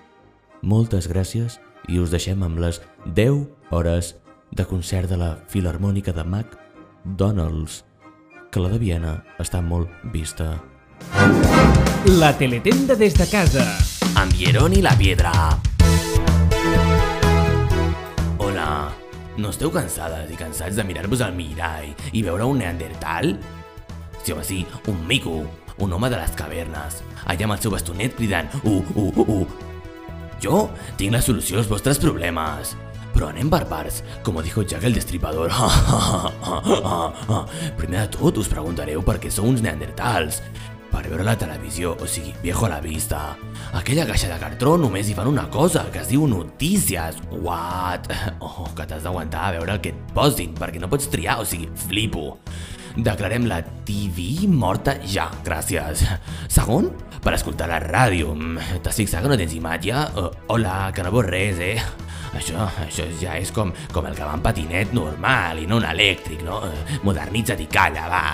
Moltes 0.62 1.10
gràcies 1.12 1.60
i 1.88 2.00
us 2.00 2.12
deixem 2.13 2.44
amb 2.44 2.60
les 2.62 2.81
10 3.06 3.45
hores 3.72 4.16
de 4.51 4.66
concert 4.66 5.10
de 5.10 5.18
la 5.19 5.36
Filarmònica 5.51 6.13
de 6.16 6.24
McDonald's, 6.24 7.84
que 8.51 8.63
la 8.63 8.72
de 8.72 8.80
Viena 8.81 9.18
està 9.39 9.62
molt 9.62 9.92
vista. 10.13 10.56
La 12.18 12.31
teletenda 12.38 12.95
des 12.95 13.16
de 13.18 13.28
casa. 13.30 13.66
Amb 14.18 14.33
Hierón 14.33 14.74
i 14.74 14.81
la 14.81 14.95
Piedra. 14.98 15.33
Hola, 18.40 18.69
no 19.38 19.52
esteu 19.52 19.69
cansades 19.73 20.31
i 20.31 20.40
cansats 20.40 20.80
de 20.80 20.88
mirar-vos 20.88 21.21
al 21.21 21.35
mirall 21.38 21.92
i 22.14 22.23
veure 22.26 22.47
un 22.47 22.64
neandertal? 22.64 23.35
Sí, 24.23 24.33
home, 24.33 24.44
sí, 24.44 24.66
un 24.88 25.06
mico, 25.07 25.44
un 25.80 25.94
home 25.94 26.10
de 26.10 26.19
les 26.19 26.36
cavernes, 26.38 27.02
allà 27.26 27.48
amb 27.48 27.57
el 27.57 27.64
seu 27.64 27.74
bastonet 27.74 28.18
cridant 28.18 28.52
uh, 28.64 28.81
uh, 28.96 29.12
uh, 29.14 29.42
uh. 29.42 29.48
Jo 30.42 30.68
tinc 30.98 31.16
la 31.16 31.24
solució 31.24 31.62
als 31.62 31.69
vostres 31.69 32.02
problemes. 32.02 32.76
Però 33.18 33.31
anem 33.31 33.50
barbars, 33.50 34.04
com 34.22 34.38
dijo 34.46 34.62
Jack 34.62 34.84
el 34.86 34.94
Destripador. 34.94 35.50
Primer 37.80 38.04
de 38.04 38.10
tot 38.14 38.38
us 38.38 38.50
preguntareu 38.52 39.02
per 39.02 39.18
què 39.24 39.31
sou 39.34 39.48
uns 39.50 39.64
neandertals. 39.66 40.44
Per 40.92 41.02
veure 41.10 41.26
la 41.26 41.36
televisió, 41.38 41.96
o 42.00 42.07
sigui, 42.07 42.31
viejo 42.44 42.68
a 42.68 42.76
la 42.76 42.80
vista. 42.81 43.36
Aquella 43.76 44.06
caixa 44.07 44.30
de 44.30 44.38
cartró 44.40 44.78
només 44.78 45.10
hi 45.10 45.16
fan 45.18 45.28
una 45.28 45.50
cosa, 45.50 45.88
que 45.92 46.04
es 46.04 46.12
diu 46.14 46.28
notícies. 46.30 47.18
What? 47.34 48.14
Oh, 48.48 48.69
que 48.78 48.86
t'has 48.86 49.04
d'aguantar 49.04 49.48
a 49.48 49.52
veure 49.57 49.76
el 49.76 49.81
que 49.81 49.96
et 49.96 50.14
posin, 50.14 50.54
perquè 50.57 50.80
no 50.80 50.90
pots 50.90 51.10
triar, 51.10 51.40
o 51.42 51.46
sigui, 51.46 51.68
flipo. 51.88 52.38
Declarem 52.97 53.45
la 53.45 53.59
TV 53.85 54.47
morta 54.49 54.95
ja, 55.06 55.27
gràcies. 55.45 56.01
Segon, 56.49 56.89
per 57.21 57.35
escoltar 57.37 57.68
la 57.69 57.77
ràdio. 57.83 58.33
T'has 58.81 58.97
fixat 58.97 59.21
que 59.21 59.30
no 59.30 59.37
tens 59.37 59.54
imatge? 59.54 59.94
Uh, 60.18 60.31
hola, 60.56 60.89
que 60.95 61.06
no 61.06 61.11
veus 61.13 61.27
res, 61.30 61.61
eh? 61.61 61.77
Això, 62.37 62.66
això 62.83 63.06
ja 63.21 63.37
és 63.37 63.54
com, 63.54 63.69
com 63.94 64.09
el 64.09 64.18
que 64.18 64.25
va 64.25 64.33
en 64.33 64.42
patinet 64.44 64.97
normal 64.97 65.61
i 65.61 65.69
no 65.69 65.77
un 65.77 65.85
elèctric, 65.85 66.42
no? 66.45 66.59
Eh, 66.66 66.97
Modernitza't 67.06 67.61
i 67.61 67.69
calla, 67.69 68.09
va. 68.09 68.25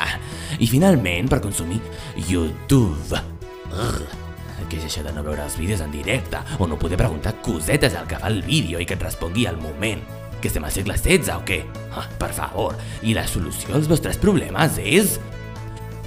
I 0.55 0.71
finalment, 0.71 1.27
per 1.27 1.43
consumir 1.43 1.81
YouTube. 2.31 3.19
Ugh. 3.73 4.19
Què 4.63 4.79
és 4.79 4.87
això 4.87 5.03
de 5.05 5.11
no 5.13 5.21
veure 5.27 5.43
els 5.43 5.59
vídeos 5.59 5.83
en 5.83 5.91
directe 5.91 6.39
o 6.57 6.65
no 6.71 6.79
poder 6.79 6.97
preguntar 6.97 7.35
cosetes 7.43 7.99
al 7.99 8.07
que 8.07 8.17
fa 8.17 8.31
el 8.31 8.39
vídeo 8.47 8.79
i 8.79 8.87
que 8.87 8.95
et 8.95 9.03
respongui 9.03 9.45
al 9.45 9.59
moment? 9.61 10.22
Que 10.43 10.49
estem 10.51 10.65
al 10.67 10.73
segle 10.75 10.97
XVI 10.99 11.37
o 11.37 11.43
què? 11.47 11.61
Ah, 11.95 12.03
per 12.19 12.33
favor, 12.35 12.75
i 13.07 13.13
la 13.15 13.23
solució 13.31 13.77
als 13.77 13.87
vostres 13.87 14.17
problemes 14.19 14.75
és... 14.81 15.15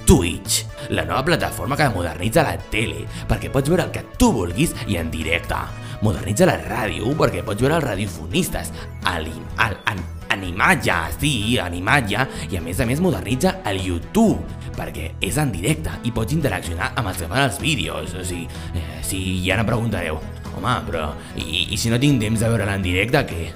Twitch, 0.07 0.61
la 0.93 1.03
nova 1.03 1.23
plataforma 1.25 1.75
que 1.75 1.89
modernitza 1.91 2.43
la 2.45 2.53
tele 2.71 3.01
perquè 3.27 3.49
pots 3.51 3.67
veure 3.67 3.87
el 3.87 3.91
que 3.91 4.05
tu 4.21 4.29
vulguis 4.35 4.71
i 4.85 4.95
en 5.01 5.09
directe. 5.11 5.57
Modernitza 6.05 6.45
la 6.47 6.55
ràdio 6.61 7.11
perquè 7.17 7.41
pots 7.43 7.65
veure 7.65 7.79
els 7.81 7.87
radiofonistes 7.89 8.71
alim, 9.09 9.41
al, 9.65 9.75
an, 9.89 10.05
animatge, 10.37 11.01
sí, 11.17 11.33
animatge, 11.59 12.29
i 12.47 12.61
a 12.61 12.63
més 12.63 12.79
a 12.79 12.87
més 12.87 13.01
modernitza 13.03 13.57
el 13.67 13.81
YouTube 13.89 14.45
perquè 14.77 15.15
és 15.25 15.41
en 15.41 15.51
directe 15.51 15.97
i 16.05 16.13
pots 16.13 16.37
interaccionar 16.37 16.93
amb 16.93 17.09
els 17.09 17.19
que 17.19 17.27
fan 17.27 17.47
els 17.49 17.59
vídeos. 17.59 18.13
O 18.13 18.23
sigui, 18.23 18.45
eh, 18.77 19.01
sí, 19.01 19.23
i 19.41 19.51
ara 19.51 19.65
em 19.65 19.73
preguntareu, 19.73 20.21
home, 20.53 20.81
però 20.87 21.09
i, 21.35 21.71
i 21.73 21.77
si 21.81 21.89
no 21.89 21.99
tinc 21.99 22.21
temps 22.21 22.45
de 22.45 22.53
veure'l 22.53 22.77
en 22.77 22.85
directe, 22.85 23.25
què? 23.33 23.47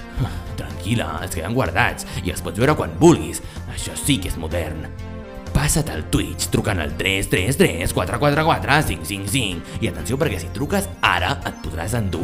Tranquil·la, 0.82 1.22
es 1.28 1.36
queden 1.38 1.54
guardats 1.54 2.08
i 2.26 2.32
els 2.34 2.42
pots 2.42 2.58
veure 2.58 2.74
quan 2.74 2.96
vulguis. 2.98 3.42
Això 3.70 3.94
sí 3.94 4.18
que 4.18 4.32
és 4.32 4.38
modern. 4.42 4.88
passa't 5.52 5.90
al 5.92 6.06
Twitch 6.10 6.48
trucant 6.50 6.80
al 6.80 6.94
333 6.98 7.92
444 7.94 8.78
555 8.88 9.84
i 9.84 9.90
atenció 9.90 10.18
perquè 10.18 10.40
si 10.40 10.48
truques 10.56 10.88
ara 11.04 11.36
et 11.46 11.58
podràs 11.62 11.94
endur 12.00 12.24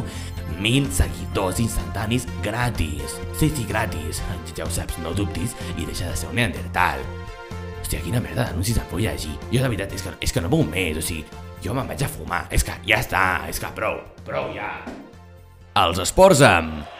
1.000 0.58 0.90
seguidors 0.90 1.60
instantanis 1.60 2.26
gratis. 2.42 3.20
Sí, 3.38 3.52
sí, 3.52 3.68
gratis. 3.68 4.24
Ja 4.56 4.66
ho 4.66 4.72
saps, 4.72 4.98
no 5.04 5.14
dubtis 5.14 5.54
i 5.76 5.86
deixa 5.86 6.10
de 6.10 6.16
ser 6.16 6.32
un 6.32 6.40
neandertal. 6.40 7.04
Hòstia, 7.84 8.02
quina 8.02 8.24
merda 8.24 8.48
d'anuncis 8.48 8.80
em 8.80 8.90
vull 8.90 9.06
llegir. 9.06 9.36
Jo 9.52 9.62
de 9.62 9.70
veritat, 9.70 9.94
és 9.94 10.02
que, 10.02 10.18
és 10.24 10.34
que 10.34 10.42
no 10.42 10.50
puc 10.50 10.66
més, 10.72 10.98
o 10.98 11.04
sigui, 11.06 11.28
jo 11.62 11.78
me'n 11.78 11.94
vaig 11.94 12.08
a 12.08 12.10
fumar. 12.10 12.46
És 12.50 12.66
que 12.66 12.80
ja 12.88 13.04
està, 13.04 13.44
és 13.52 13.60
que 13.62 13.70
prou, 13.76 14.02
prou 14.26 14.50
ja. 14.56 14.72
Els 15.78 16.00
esports 16.02 16.42
amb... 16.42 16.97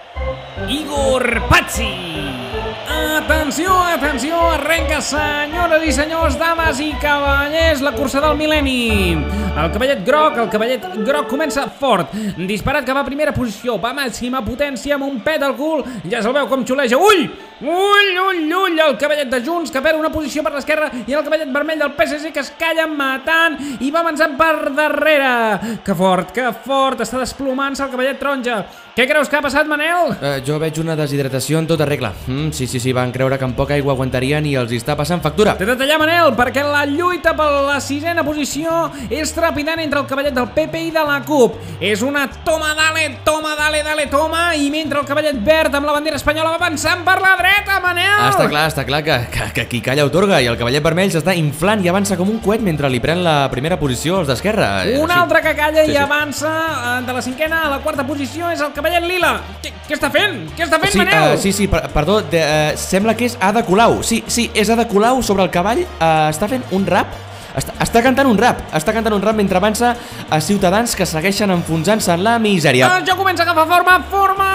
Igor 0.68 1.48
Pazzi! 1.48 2.67
Atenció, 2.86 3.74
atenció, 3.74 4.38
arrenca, 4.52 5.02
senyores 5.02 5.84
i 5.84 5.92
senyors, 5.96 6.38
dames 6.38 6.80
i 6.80 6.92
cavallers, 7.02 7.82
la 7.82 7.92
cursa 7.96 8.22
del 8.22 8.38
mil·lenni. 8.38 9.18
El 9.58 9.72
cavallet 9.74 10.04
groc, 10.06 10.38
el 10.38 10.52
cavallet 10.54 10.86
groc 11.08 11.28
comença 11.32 11.66
fort, 11.80 12.14
disparat 12.38 12.86
cap 12.86 13.02
a 13.02 13.06
primera 13.08 13.34
posició, 13.34 13.80
va 13.82 13.90
a 13.90 13.98
màxima 14.04 14.44
potència 14.46 14.96
amb 14.96 15.08
un 15.10 15.20
pet 15.26 15.42
al 15.44 15.58
cul, 15.58 15.82
ja 16.06 16.22
se'l 16.22 16.36
veu 16.38 16.48
com 16.52 16.66
xuleja, 16.68 17.02
ull! 17.02 17.26
Ull, 17.58 18.10
ull, 18.22 18.52
ull, 18.54 18.76
el 18.78 18.98
cavallet 19.02 19.32
de 19.32 19.40
Junts 19.42 19.72
que 19.74 19.82
perd 19.82 19.98
una 19.98 20.12
posició 20.14 20.44
per 20.46 20.52
l'esquerra 20.54 20.92
i 21.08 21.16
el 21.18 21.24
cavallet 21.26 21.50
vermell 21.50 21.80
del 21.82 21.96
PSC 21.98 22.30
que 22.30 22.44
es 22.44 22.52
calla 22.60 22.86
matant 22.86 23.58
i 23.82 23.90
va 23.90 24.04
avançant 24.04 24.36
per 24.38 24.70
darrere. 24.78 25.80
Que 25.82 25.96
fort, 25.98 26.36
que 26.36 26.52
fort, 26.68 27.02
està 27.02 27.18
desplomant-se 27.18 27.82
el 27.88 27.90
cavallet 27.96 28.22
taronja. 28.22 28.60
Què 28.98 29.08
creus 29.10 29.30
que 29.30 29.38
ha 29.38 29.44
passat, 29.46 29.66
Manel? 29.70 30.14
Eh, 30.22 30.36
jo 30.46 30.56
veig 30.62 30.78
una 30.82 30.96
deshidratació 30.98 31.60
en 31.62 31.68
tota 31.70 31.86
regla. 31.86 32.14
Mm, 32.28 32.50
sí, 32.54 32.66
sí, 32.68 32.80
sí, 32.80 32.94
van 32.94 33.12
creure 33.12 33.38
que 33.40 33.46
amb 33.48 33.56
poca 33.58 33.74
aigua 33.76 33.94
aguantarien 33.94 34.46
i 34.46 34.56
els 34.60 34.72
està 34.76 34.96
passant 35.00 35.22
factura. 35.24 35.56
T'he 35.58 35.66
de 35.66 35.76
tallar, 35.80 35.98
Manel, 36.02 36.34
perquè 36.38 36.64
la 36.66 36.86
lluita 36.86 37.34
per 37.38 37.48
la 37.68 37.80
sisena 37.84 38.24
posició 38.28 38.90
és 39.10 39.32
trepidant 39.36 39.80
entre 39.84 40.00
el 40.02 40.08
cavallet 40.10 40.34
del 40.36 40.50
PP 40.56 40.84
i 40.88 40.92
de 40.96 41.04
la 41.08 41.20
CUP. 41.26 41.58
És 41.82 42.02
una 42.06 42.28
toma, 42.46 42.74
dale, 42.78 43.08
toma, 43.26 43.56
dale, 43.60 43.84
dale, 43.84 44.08
toma, 44.12 44.54
i 44.56 44.70
mentre 44.74 45.00
el 45.02 45.06
cavallet 45.10 45.40
verd 45.46 45.76
amb 45.78 45.86
la 45.90 45.96
bandera 45.98 46.18
espanyola 46.20 46.52
va 46.56 46.60
avançant 46.62 47.04
per 47.08 47.18
la 47.24 47.36
dreta, 47.40 47.80
Manel! 47.84 48.06
Ah, 48.20 48.30
està 48.32 48.48
clar, 48.50 48.66
està 48.72 48.86
clar 48.88 49.02
que, 49.06 49.18
que, 49.34 49.50
que 49.56 49.68
qui 49.72 49.82
calla 49.86 50.06
otorga 50.08 50.42
i 50.42 50.48
el 50.52 50.58
cavallet 50.60 50.84
vermell 50.84 51.12
s'està 51.14 51.36
inflant 51.38 51.84
i 51.86 51.90
avança 51.92 52.18
com 52.18 52.30
un 52.30 52.40
coet 52.44 52.62
mentre 52.66 52.90
li 52.92 53.00
pren 53.04 53.24
la 53.24 53.38
primera 53.54 53.78
posició 53.80 54.20
als 54.22 54.28
d'esquerra. 54.32 54.70
Eh, 54.86 54.98
Un 55.00 55.10
sí. 55.12 55.18
altre 55.18 55.42
que 55.46 55.56
calla 55.56 55.84
Sí, 55.86 55.92
i 55.92 55.96
sí. 55.96 56.02
avança 56.02 56.52
eh, 57.00 57.06
de 57.08 57.14
la 57.14 57.22
cinquena 57.22 57.64
a 57.68 57.70
la 57.76 57.80
quarta 57.86 58.04
posició 58.08 58.50
és 58.52 58.62
el 58.62 58.74
cavallet 58.76 59.06
lila. 59.08 59.36
Què, 59.64 59.72
què 59.88 59.96
està 59.96 60.10
fent? 60.12 60.40
Què 60.58 60.66
està 60.66 60.80
fent, 60.82 60.92
Sí, 60.92 61.00
Manel? 61.04 61.36
uh, 61.36 61.38
sí, 61.42 61.52
sí, 61.54 61.68
per, 61.72 61.84
perdó, 61.94 62.20
de, 62.32 62.42
uh, 62.42 62.57
sembla 62.80 63.16
que 63.18 63.28
és 63.30 63.38
Ada 63.42 63.64
Colau. 63.68 64.02
Sí, 64.04 64.24
sí, 64.28 64.50
és 64.54 64.70
Ada 64.74 64.88
Colau 64.90 65.22
sobre 65.26 65.46
el 65.48 65.54
cavall, 65.54 65.86
uh, 65.86 66.28
està 66.32 66.50
fent 66.52 66.66
un 66.76 66.86
rap, 66.88 67.16
està, 67.58 67.74
està 67.82 68.04
cantant 68.06 68.28
un 68.30 68.38
rap, 68.38 68.60
està 68.78 68.94
cantant 68.94 69.16
un 69.16 69.24
rap 69.24 69.38
mentre 69.38 69.58
avança 69.58 69.96
a 70.30 70.40
ciutadans 70.44 70.94
que 70.96 71.08
segueixen 71.10 71.52
enfonsant-se 71.56 72.14
en 72.14 72.24
la 72.26 72.38
misèria. 72.42 72.92
El 73.00 73.08
joc 73.08 73.18
comença 73.18 73.44
a 73.44 73.48
agafar 73.48 73.66
forma, 73.72 73.96
forma 74.12 74.50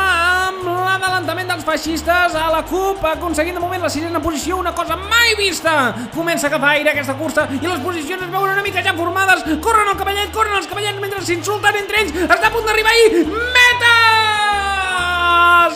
amb 0.47 0.69
l'adelantament 0.71 1.51
dels 1.51 1.67
feixistes 1.67 2.37
a 2.39 2.47
la 2.55 2.63
CUP, 2.69 3.03
aconseguint 3.13 3.59
de 3.59 3.65
moment 3.65 3.83
la 3.83 3.91
sisena 3.91 4.23
posició, 4.23 4.61
una 4.63 4.75
cosa 4.77 4.97
mai 4.97 5.35
vista. 5.39 5.75
Comença 6.15 6.47
a 6.47 6.53
agafar 6.53 6.77
aire 6.77 6.95
aquesta 6.95 7.19
cursa 7.19 7.49
i 7.59 7.65
les 7.67 7.83
posicions 7.83 8.23
es 8.23 8.31
veuen 8.31 8.55
una 8.55 8.63
mica 8.63 8.85
ja 8.87 8.95
formades. 8.95 9.43
Corren 9.65 9.91
el 9.91 9.99
cavallet, 9.99 10.31
corren 10.35 10.61
els 10.61 10.71
cavallets 10.71 11.03
mentre 11.03 11.27
s'insulten 11.27 11.83
entre 11.83 12.05
ells. 12.05 12.19
Està 12.29 12.53
a 12.53 12.55
punt 12.55 12.71
d'arribar 12.71 12.99
i... 13.03 13.25
Meta! 13.33 13.72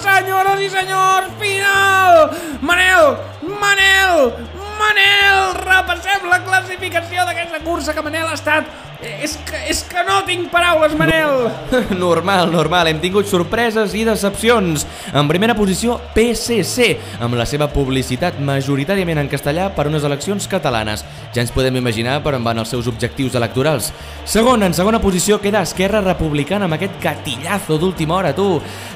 Senyores 0.02 0.61
i 0.61 0.68
senyors, 0.70 1.30
final! 1.40 2.30
Manel! 2.61 3.16
Manel! 3.61 4.32
Manel! 4.78 5.40
Repassem 5.62 6.26
la 6.30 6.40
classificació 6.44 7.25
d'aquesta 7.28 7.62
cursa 7.64 7.94
que 7.94 8.04
Manel 8.06 8.28
ha 8.28 8.37
estat... 8.38 8.68
És 9.04 9.34
que, 9.44 9.58
és 9.68 9.82
que 9.84 10.00
no 10.06 10.22
tinc 10.24 10.48
paraules, 10.48 10.94
Manel! 10.96 11.50
Normal, 12.00 12.48
normal, 12.48 12.88
hem 12.88 13.00
tingut 13.02 13.28
sorpreses 13.28 13.92
i 13.92 14.06
decepcions. 14.08 14.86
En 15.12 15.28
primera 15.28 15.56
posició, 15.58 15.98
PCC, 16.14 16.94
amb 17.20 17.36
la 17.36 17.44
seva 17.48 17.68
publicitat 17.72 18.38
majoritàriament 18.40 19.20
en 19.20 19.28
castellà 19.28 19.68
per 19.76 19.88
unes 19.90 20.06
eleccions 20.08 20.48
catalanes. 20.48 21.04
Ja 21.34 21.44
ens 21.44 21.52
podem 21.52 21.76
imaginar 21.76 22.22
per 22.24 22.38
on 22.38 22.46
van 22.46 22.62
els 22.62 22.72
seus 22.72 22.88
objectius 22.88 23.36
electorals. 23.36 23.90
Segon, 24.24 24.64
en 24.64 24.76
segona 24.76 25.02
posició 25.02 25.42
queda 25.44 25.64
Esquerra 25.66 26.00
Republicana 26.00 26.64
amb 26.64 26.78
aquest 26.78 26.96
gatillazo 27.02 27.76
d'última 27.82 28.16
hora, 28.16 28.32
tu. 28.36 28.48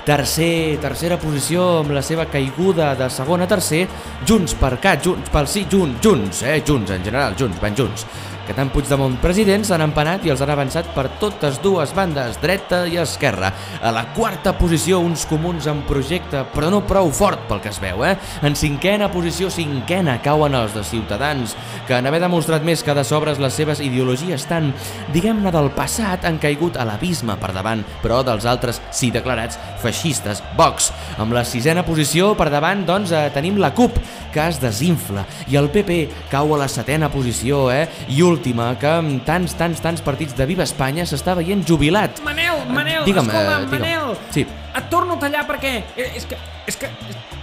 Tercer, 0.09 0.81
tercera 0.81 1.21
posició 1.21 1.83
amb 1.83 1.93
la 1.99 2.05
seva 2.07 2.25
caiguda 2.33 2.95
de 2.97 3.13
segon 3.13 3.45
a 3.45 3.51
tercer, 3.51 3.85
Junts 4.25 4.57
per 4.57 4.79
Cat, 4.81 5.05
Junts 5.05 5.29
pel 5.33 5.51
sí, 5.51 5.67
Junts, 5.69 6.01
Junts, 6.01 6.45
eh, 6.49 6.63
Junts 6.65 6.97
en 6.97 7.05
general, 7.05 7.37
Junts, 7.37 7.61
van 7.61 7.77
Junts 7.77 8.09
que 8.51 8.57
tant 8.59 8.71
Puigdemont 8.75 9.15
president 9.23 9.63
s'han 9.63 9.85
empanat 9.85 10.25
i 10.27 10.33
els 10.33 10.41
han 10.43 10.51
avançat 10.51 10.89
per 10.91 11.05
totes 11.23 11.61
dues 11.63 11.93
bandes, 11.95 12.41
dreta 12.43 12.81
i 12.91 12.97
esquerra. 12.99 13.53
A 13.79 13.93
la 13.95 14.09
quarta 14.17 14.57
posició, 14.59 14.99
uns 15.07 15.23
comuns 15.31 15.69
en 15.71 15.85
projecte, 15.87 16.43
però 16.51 16.67
no 16.73 16.81
prou 16.83 17.13
fort 17.15 17.45
pel 17.47 17.61
que 17.63 17.71
es 17.71 17.79
veu, 17.79 18.03
eh? 18.03 18.17
En 18.43 18.59
cinquena 18.59 19.07
posició, 19.13 19.53
cinquena, 19.55 20.17
cauen 20.25 20.57
els 20.59 20.75
de 20.75 20.83
Ciutadans, 20.83 21.55
que 21.87 21.95
en 21.95 22.09
haver 22.11 22.19
demostrat 22.25 22.67
més 22.67 22.83
que 22.83 22.97
de 22.97 23.05
sobres 23.07 23.39
les 23.39 23.55
seves 23.55 23.83
ideologies 23.85 24.49
tan, 24.51 24.73
diguem-ne, 25.15 25.53
del 25.55 25.71
passat, 25.77 26.27
han 26.27 26.43
caigut 26.43 26.75
a 26.75 26.89
l'abisme 26.89 27.39
per 27.39 27.53
davant, 27.55 27.85
però 28.03 28.25
dels 28.27 28.49
altres, 28.51 28.83
sí 28.91 29.13
declarats, 29.15 29.61
feixistes, 29.79 30.43
Vox. 30.59 30.91
Amb 31.23 31.39
la 31.39 31.47
sisena 31.47 31.87
posició, 31.87 32.33
per 32.35 32.49
davant, 32.51 32.83
doncs, 32.89 33.15
eh, 33.15 33.29
tenim 33.31 33.63
la 33.63 33.71
CUP, 33.79 34.03
que 34.35 34.43
es 34.49 34.59
desinfla, 34.63 35.23
i 35.51 35.59
el 35.59 35.71
PP 35.71 36.03
cau 36.31 36.55
a 36.55 36.61
la 36.65 36.69
setena 36.71 37.11
posició, 37.15 37.69
eh? 37.71 37.87
I 38.11 38.23
última, 38.41 38.73
que 38.81 38.89
amb 38.89 39.21
tants, 39.29 39.53
tants, 39.59 39.83
tants 39.85 40.01
partits 40.05 40.33
de 40.39 40.47
Viva 40.49 40.65
Espanya 40.65 41.05
s'està 41.09 41.35
veient 41.37 41.61
jubilat. 41.69 42.23
Manel, 42.25 42.63
Manel, 42.73 43.05
Digue'm, 43.05 43.29
escolta, 43.29 43.59
eh, 43.61 43.67
digue'm. 43.67 43.85
Manel. 43.85 44.17
Sí. 44.33 44.47
Et 44.81 44.89
torno 44.89 45.19
a 45.19 45.21
tallar 45.21 45.45
perquè... 45.49 45.75
eh, 45.97 46.09
És 46.17 46.25
que... 46.31 46.39
És 46.71 46.77
que... 46.81 46.89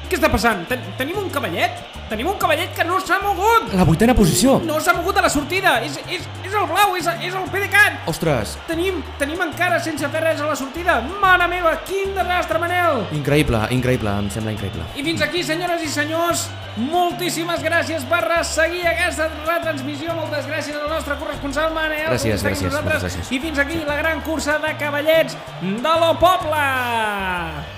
Què 0.07 0.15
està 0.15 0.29
passant? 0.31 0.61
Ten 0.69 0.83
tenim 0.95 1.17
un 1.19 1.25
cavallet? 1.33 1.81
Tenim 2.07 2.29
un 2.31 2.37
cavallet 2.39 2.71
que 2.71 2.85
no 2.87 3.01
s'ha 3.03 3.17
mogut! 3.19 3.73
La 3.75 3.83
vuitena 3.83 4.13
posició! 4.15 4.53
No 4.63 4.77
s'ha 4.79 4.93
mogut 4.95 5.17
a 5.19 5.25
la 5.25 5.31
sortida! 5.31 5.73
És, 5.83 5.97
és, 6.07 6.23
és 6.47 6.53
el 6.55 6.63
blau, 6.69 6.93
és, 6.95 7.09
és 7.27 7.35
el 7.35 7.49
PDeCAT! 7.51 7.97
Ostres, 8.07 8.53
Tenim, 8.69 9.01
tenim 9.19 9.43
encara 9.43 9.81
sense 9.83 10.07
fer 10.13 10.21
res 10.23 10.39
a 10.39 10.47
la 10.47 10.55
sortida! 10.55 11.01
Mare 11.19 11.49
meva, 11.51 11.75
quin 11.89 12.15
desastre, 12.15 12.63
Manel! 12.63 13.03
increïble, 13.17 13.59
increïble, 13.75 14.15
em 14.23 14.31
sembla 14.31 14.55
increïble. 14.55 14.87
I 14.95 15.03
fins 15.03 15.27
aquí, 15.27 15.43
senyores 15.43 15.83
i 15.83 15.91
senyors, 15.91 16.47
moltíssimes 16.79 17.59
gràcies 17.65 18.07
per 18.07 18.23
seguir 18.47 18.85
aquesta 18.87 19.27
retransmissió. 19.43 20.15
Moltes 20.15 20.47
gràcies 20.47 20.79
al 20.79 20.87
nostre 20.93 21.19
corresponsal 21.19 21.73
Manel. 21.75 22.07
Gràcies, 22.13 22.47
gràcies, 22.47 22.79
gràcies. 22.87 23.33
I 23.35 23.41
fins 23.43 23.59
aquí 23.59 23.83
la 23.83 23.99
gran 23.99 24.23
cursa 24.23 24.61
de 24.63 24.77
cavallets 24.79 25.35
de 25.59 25.97
lo 25.99 26.13
poble. 26.23 27.76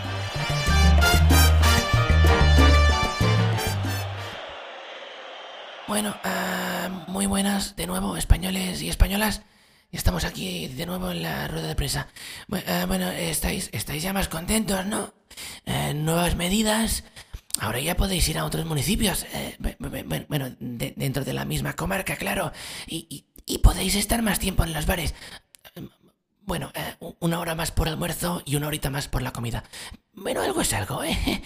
Bueno, 5.89 6.15
ah, 6.23 7.03
muy 7.07 7.25
buenas 7.25 7.75
de 7.75 7.87
nuevo, 7.87 8.15
españoles 8.15 8.81
y 8.81 8.89
españolas. 8.89 9.41
Estamos 9.91 10.23
aquí 10.23 10.67
de 10.67 10.85
nuevo 10.85 11.09
en 11.09 11.23
la 11.23 11.47
rueda 11.47 11.67
de 11.67 11.75
prensa. 11.75 12.07
Ah, 12.67 12.85
Bueno, 12.87 13.09
estáis, 13.09 13.69
estáis 13.73 14.03
ya 14.03 14.13
más 14.13 14.27
contentos, 14.29 14.85
¿no? 14.85 15.13
Eh, 15.65 15.93
nuevas 15.95 16.35
medidas. 16.35 17.03
Ahora 17.59 17.79
ya 17.79 17.97
podéis 17.97 18.29
ir 18.29 18.37
a 18.37 18.45
otros 18.45 18.65
municipios. 18.65 19.25
eh, 19.33 19.57
bu- 19.59 19.77
bu- 19.79 20.05
bu- 20.07 20.25
bueno, 20.29 20.51
de- 20.59 20.93
dentro 20.95 21.25
de 21.25 21.33
la 21.33 21.43
misma 21.45 21.73
comarca, 21.75 22.15
claro. 22.17 22.51
Y, 22.87 23.07
y- 23.09 23.25
y 23.45 23.57
podéis 23.57 23.95
estar 23.95 24.21
más 24.21 24.39
tiempo 24.39 24.63
en 24.63 24.73
los 24.73 24.85
bares. 24.85 25.13
Eh, 25.75 25.87
Bueno, 26.41 26.71
eh, 26.73 26.95
una 27.19 27.39
hora 27.39 27.53
más 27.55 27.71
por 27.71 27.87
almuerzo 27.87 28.41
y 28.45 28.55
una 28.55 28.67
horita 28.67 28.89
más 28.89 29.07
por 29.07 29.21
la 29.21 29.31
comida. 29.33 29.63
Bueno, 30.13 30.41
algo 30.41 30.61
es 30.61 30.73
algo, 30.73 31.03
¿eh? 31.03 31.43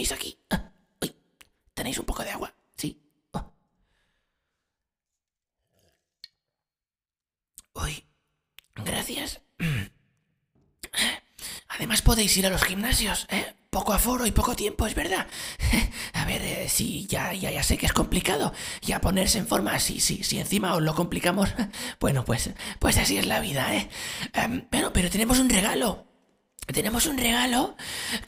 Ponéis 0.00 0.12
aquí. 0.12 0.38
Ah, 0.48 0.72
Uy, 1.02 1.14
¿tenéis 1.74 1.98
un 1.98 2.06
poco 2.06 2.22
de 2.22 2.30
agua? 2.30 2.54
Sí. 2.74 2.98
Oh. 3.32 3.52
Uy, 7.74 8.04
gracias. 8.76 9.40
Además 11.68 12.00
podéis 12.02 12.34
ir 12.36 12.46
a 12.46 12.50
los 12.50 12.64
gimnasios, 12.64 13.26
¿eh? 13.30 13.54
Poco 13.68 13.92
aforo 13.92 14.26
y 14.26 14.32
poco 14.32 14.56
tiempo, 14.56 14.86
es 14.86 14.94
verdad. 14.94 15.26
A 16.14 16.24
ver, 16.24 16.42
eh, 16.42 16.68
sí, 16.68 17.06
ya, 17.06 17.32
ya, 17.34 17.50
ya 17.50 17.62
sé 17.62 17.76
que 17.76 17.86
es 17.86 17.92
complicado. 17.92 18.52
Ya 18.80 19.00
ponerse 19.00 19.38
en 19.38 19.46
forma, 19.46 19.78
sí, 19.78 20.00
sí, 20.00 20.22
si 20.24 20.38
encima 20.40 20.74
os 20.74 20.82
lo 20.82 20.94
complicamos. 20.94 21.50
Bueno, 22.00 22.24
pues, 22.24 22.50
pues 22.78 22.96
así 22.96 23.18
es 23.18 23.26
la 23.26 23.40
vida, 23.40 23.74
¿eh? 23.76 23.90
Em, 24.32 24.66
pero, 24.70 24.92
pero 24.92 25.10
tenemos 25.10 25.38
un 25.38 25.50
regalo. 25.50 26.09
Tenemos 26.66 27.06
un 27.06 27.18
regalo 27.18 27.76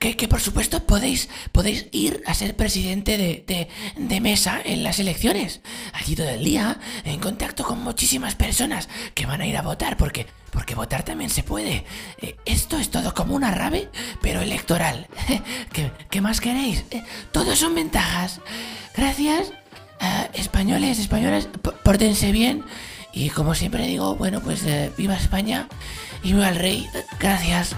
que, 0.00 0.16
que 0.16 0.26
por 0.26 0.40
supuesto 0.40 0.84
podéis, 0.84 1.28
podéis 1.52 1.86
ir 1.92 2.22
a 2.26 2.34
ser 2.34 2.56
presidente 2.56 3.16
de, 3.16 3.68
de, 3.96 4.20
mesa 4.20 4.60
en 4.64 4.82
las 4.82 4.98
elecciones. 4.98 5.60
Allí 5.92 6.16
todo 6.16 6.28
el 6.28 6.42
día, 6.42 6.80
en 7.04 7.20
contacto 7.20 7.62
con 7.62 7.82
muchísimas 7.84 8.34
personas 8.34 8.88
que 9.14 9.26
van 9.26 9.42
a 9.42 9.46
ir 9.46 9.56
a 9.56 9.62
votar, 9.62 9.96
porque, 9.96 10.26
porque 10.50 10.74
votar 10.74 11.04
también 11.04 11.30
se 11.30 11.44
puede. 11.44 11.84
Eh, 12.18 12.36
esto 12.44 12.78
es 12.78 12.90
todo 12.90 13.14
como 13.14 13.36
una 13.36 13.52
rave, 13.52 13.88
pero 14.20 14.40
electoral. 14.40 15.06
¿Qué, 15.72 15.92
qué 16.10 16.20
más 16.20 16.40
queréis? 16.40 16.84
Eh, 16.90 17.04
todos 17.30 17.60
son 17.60 17.76
ventajas. 17.76 18.40
Gracias, 18.96 19.52
eh, 20.00 20.30
españoles, 20.34 20.98
españolas, 20.98 21.48
pórtense 21.84 22.32
bien. 22.32 22.64
Y 23.12 23.30
como 23.30 23.54
siempre 23.54 23.86
digo, 23.86 24.16
bueno, 24.16 24.40
pues 24.40 24.64
eh, 24.64 24.90
viva 24.96 25.14
España 25.14 25.68
y 26.24 26.32
viva 26.32 26.48
el 26.48 26.56
rey. 26.56 26.88
Eh, 26.94 27.04
Gracias. 27.20 27.76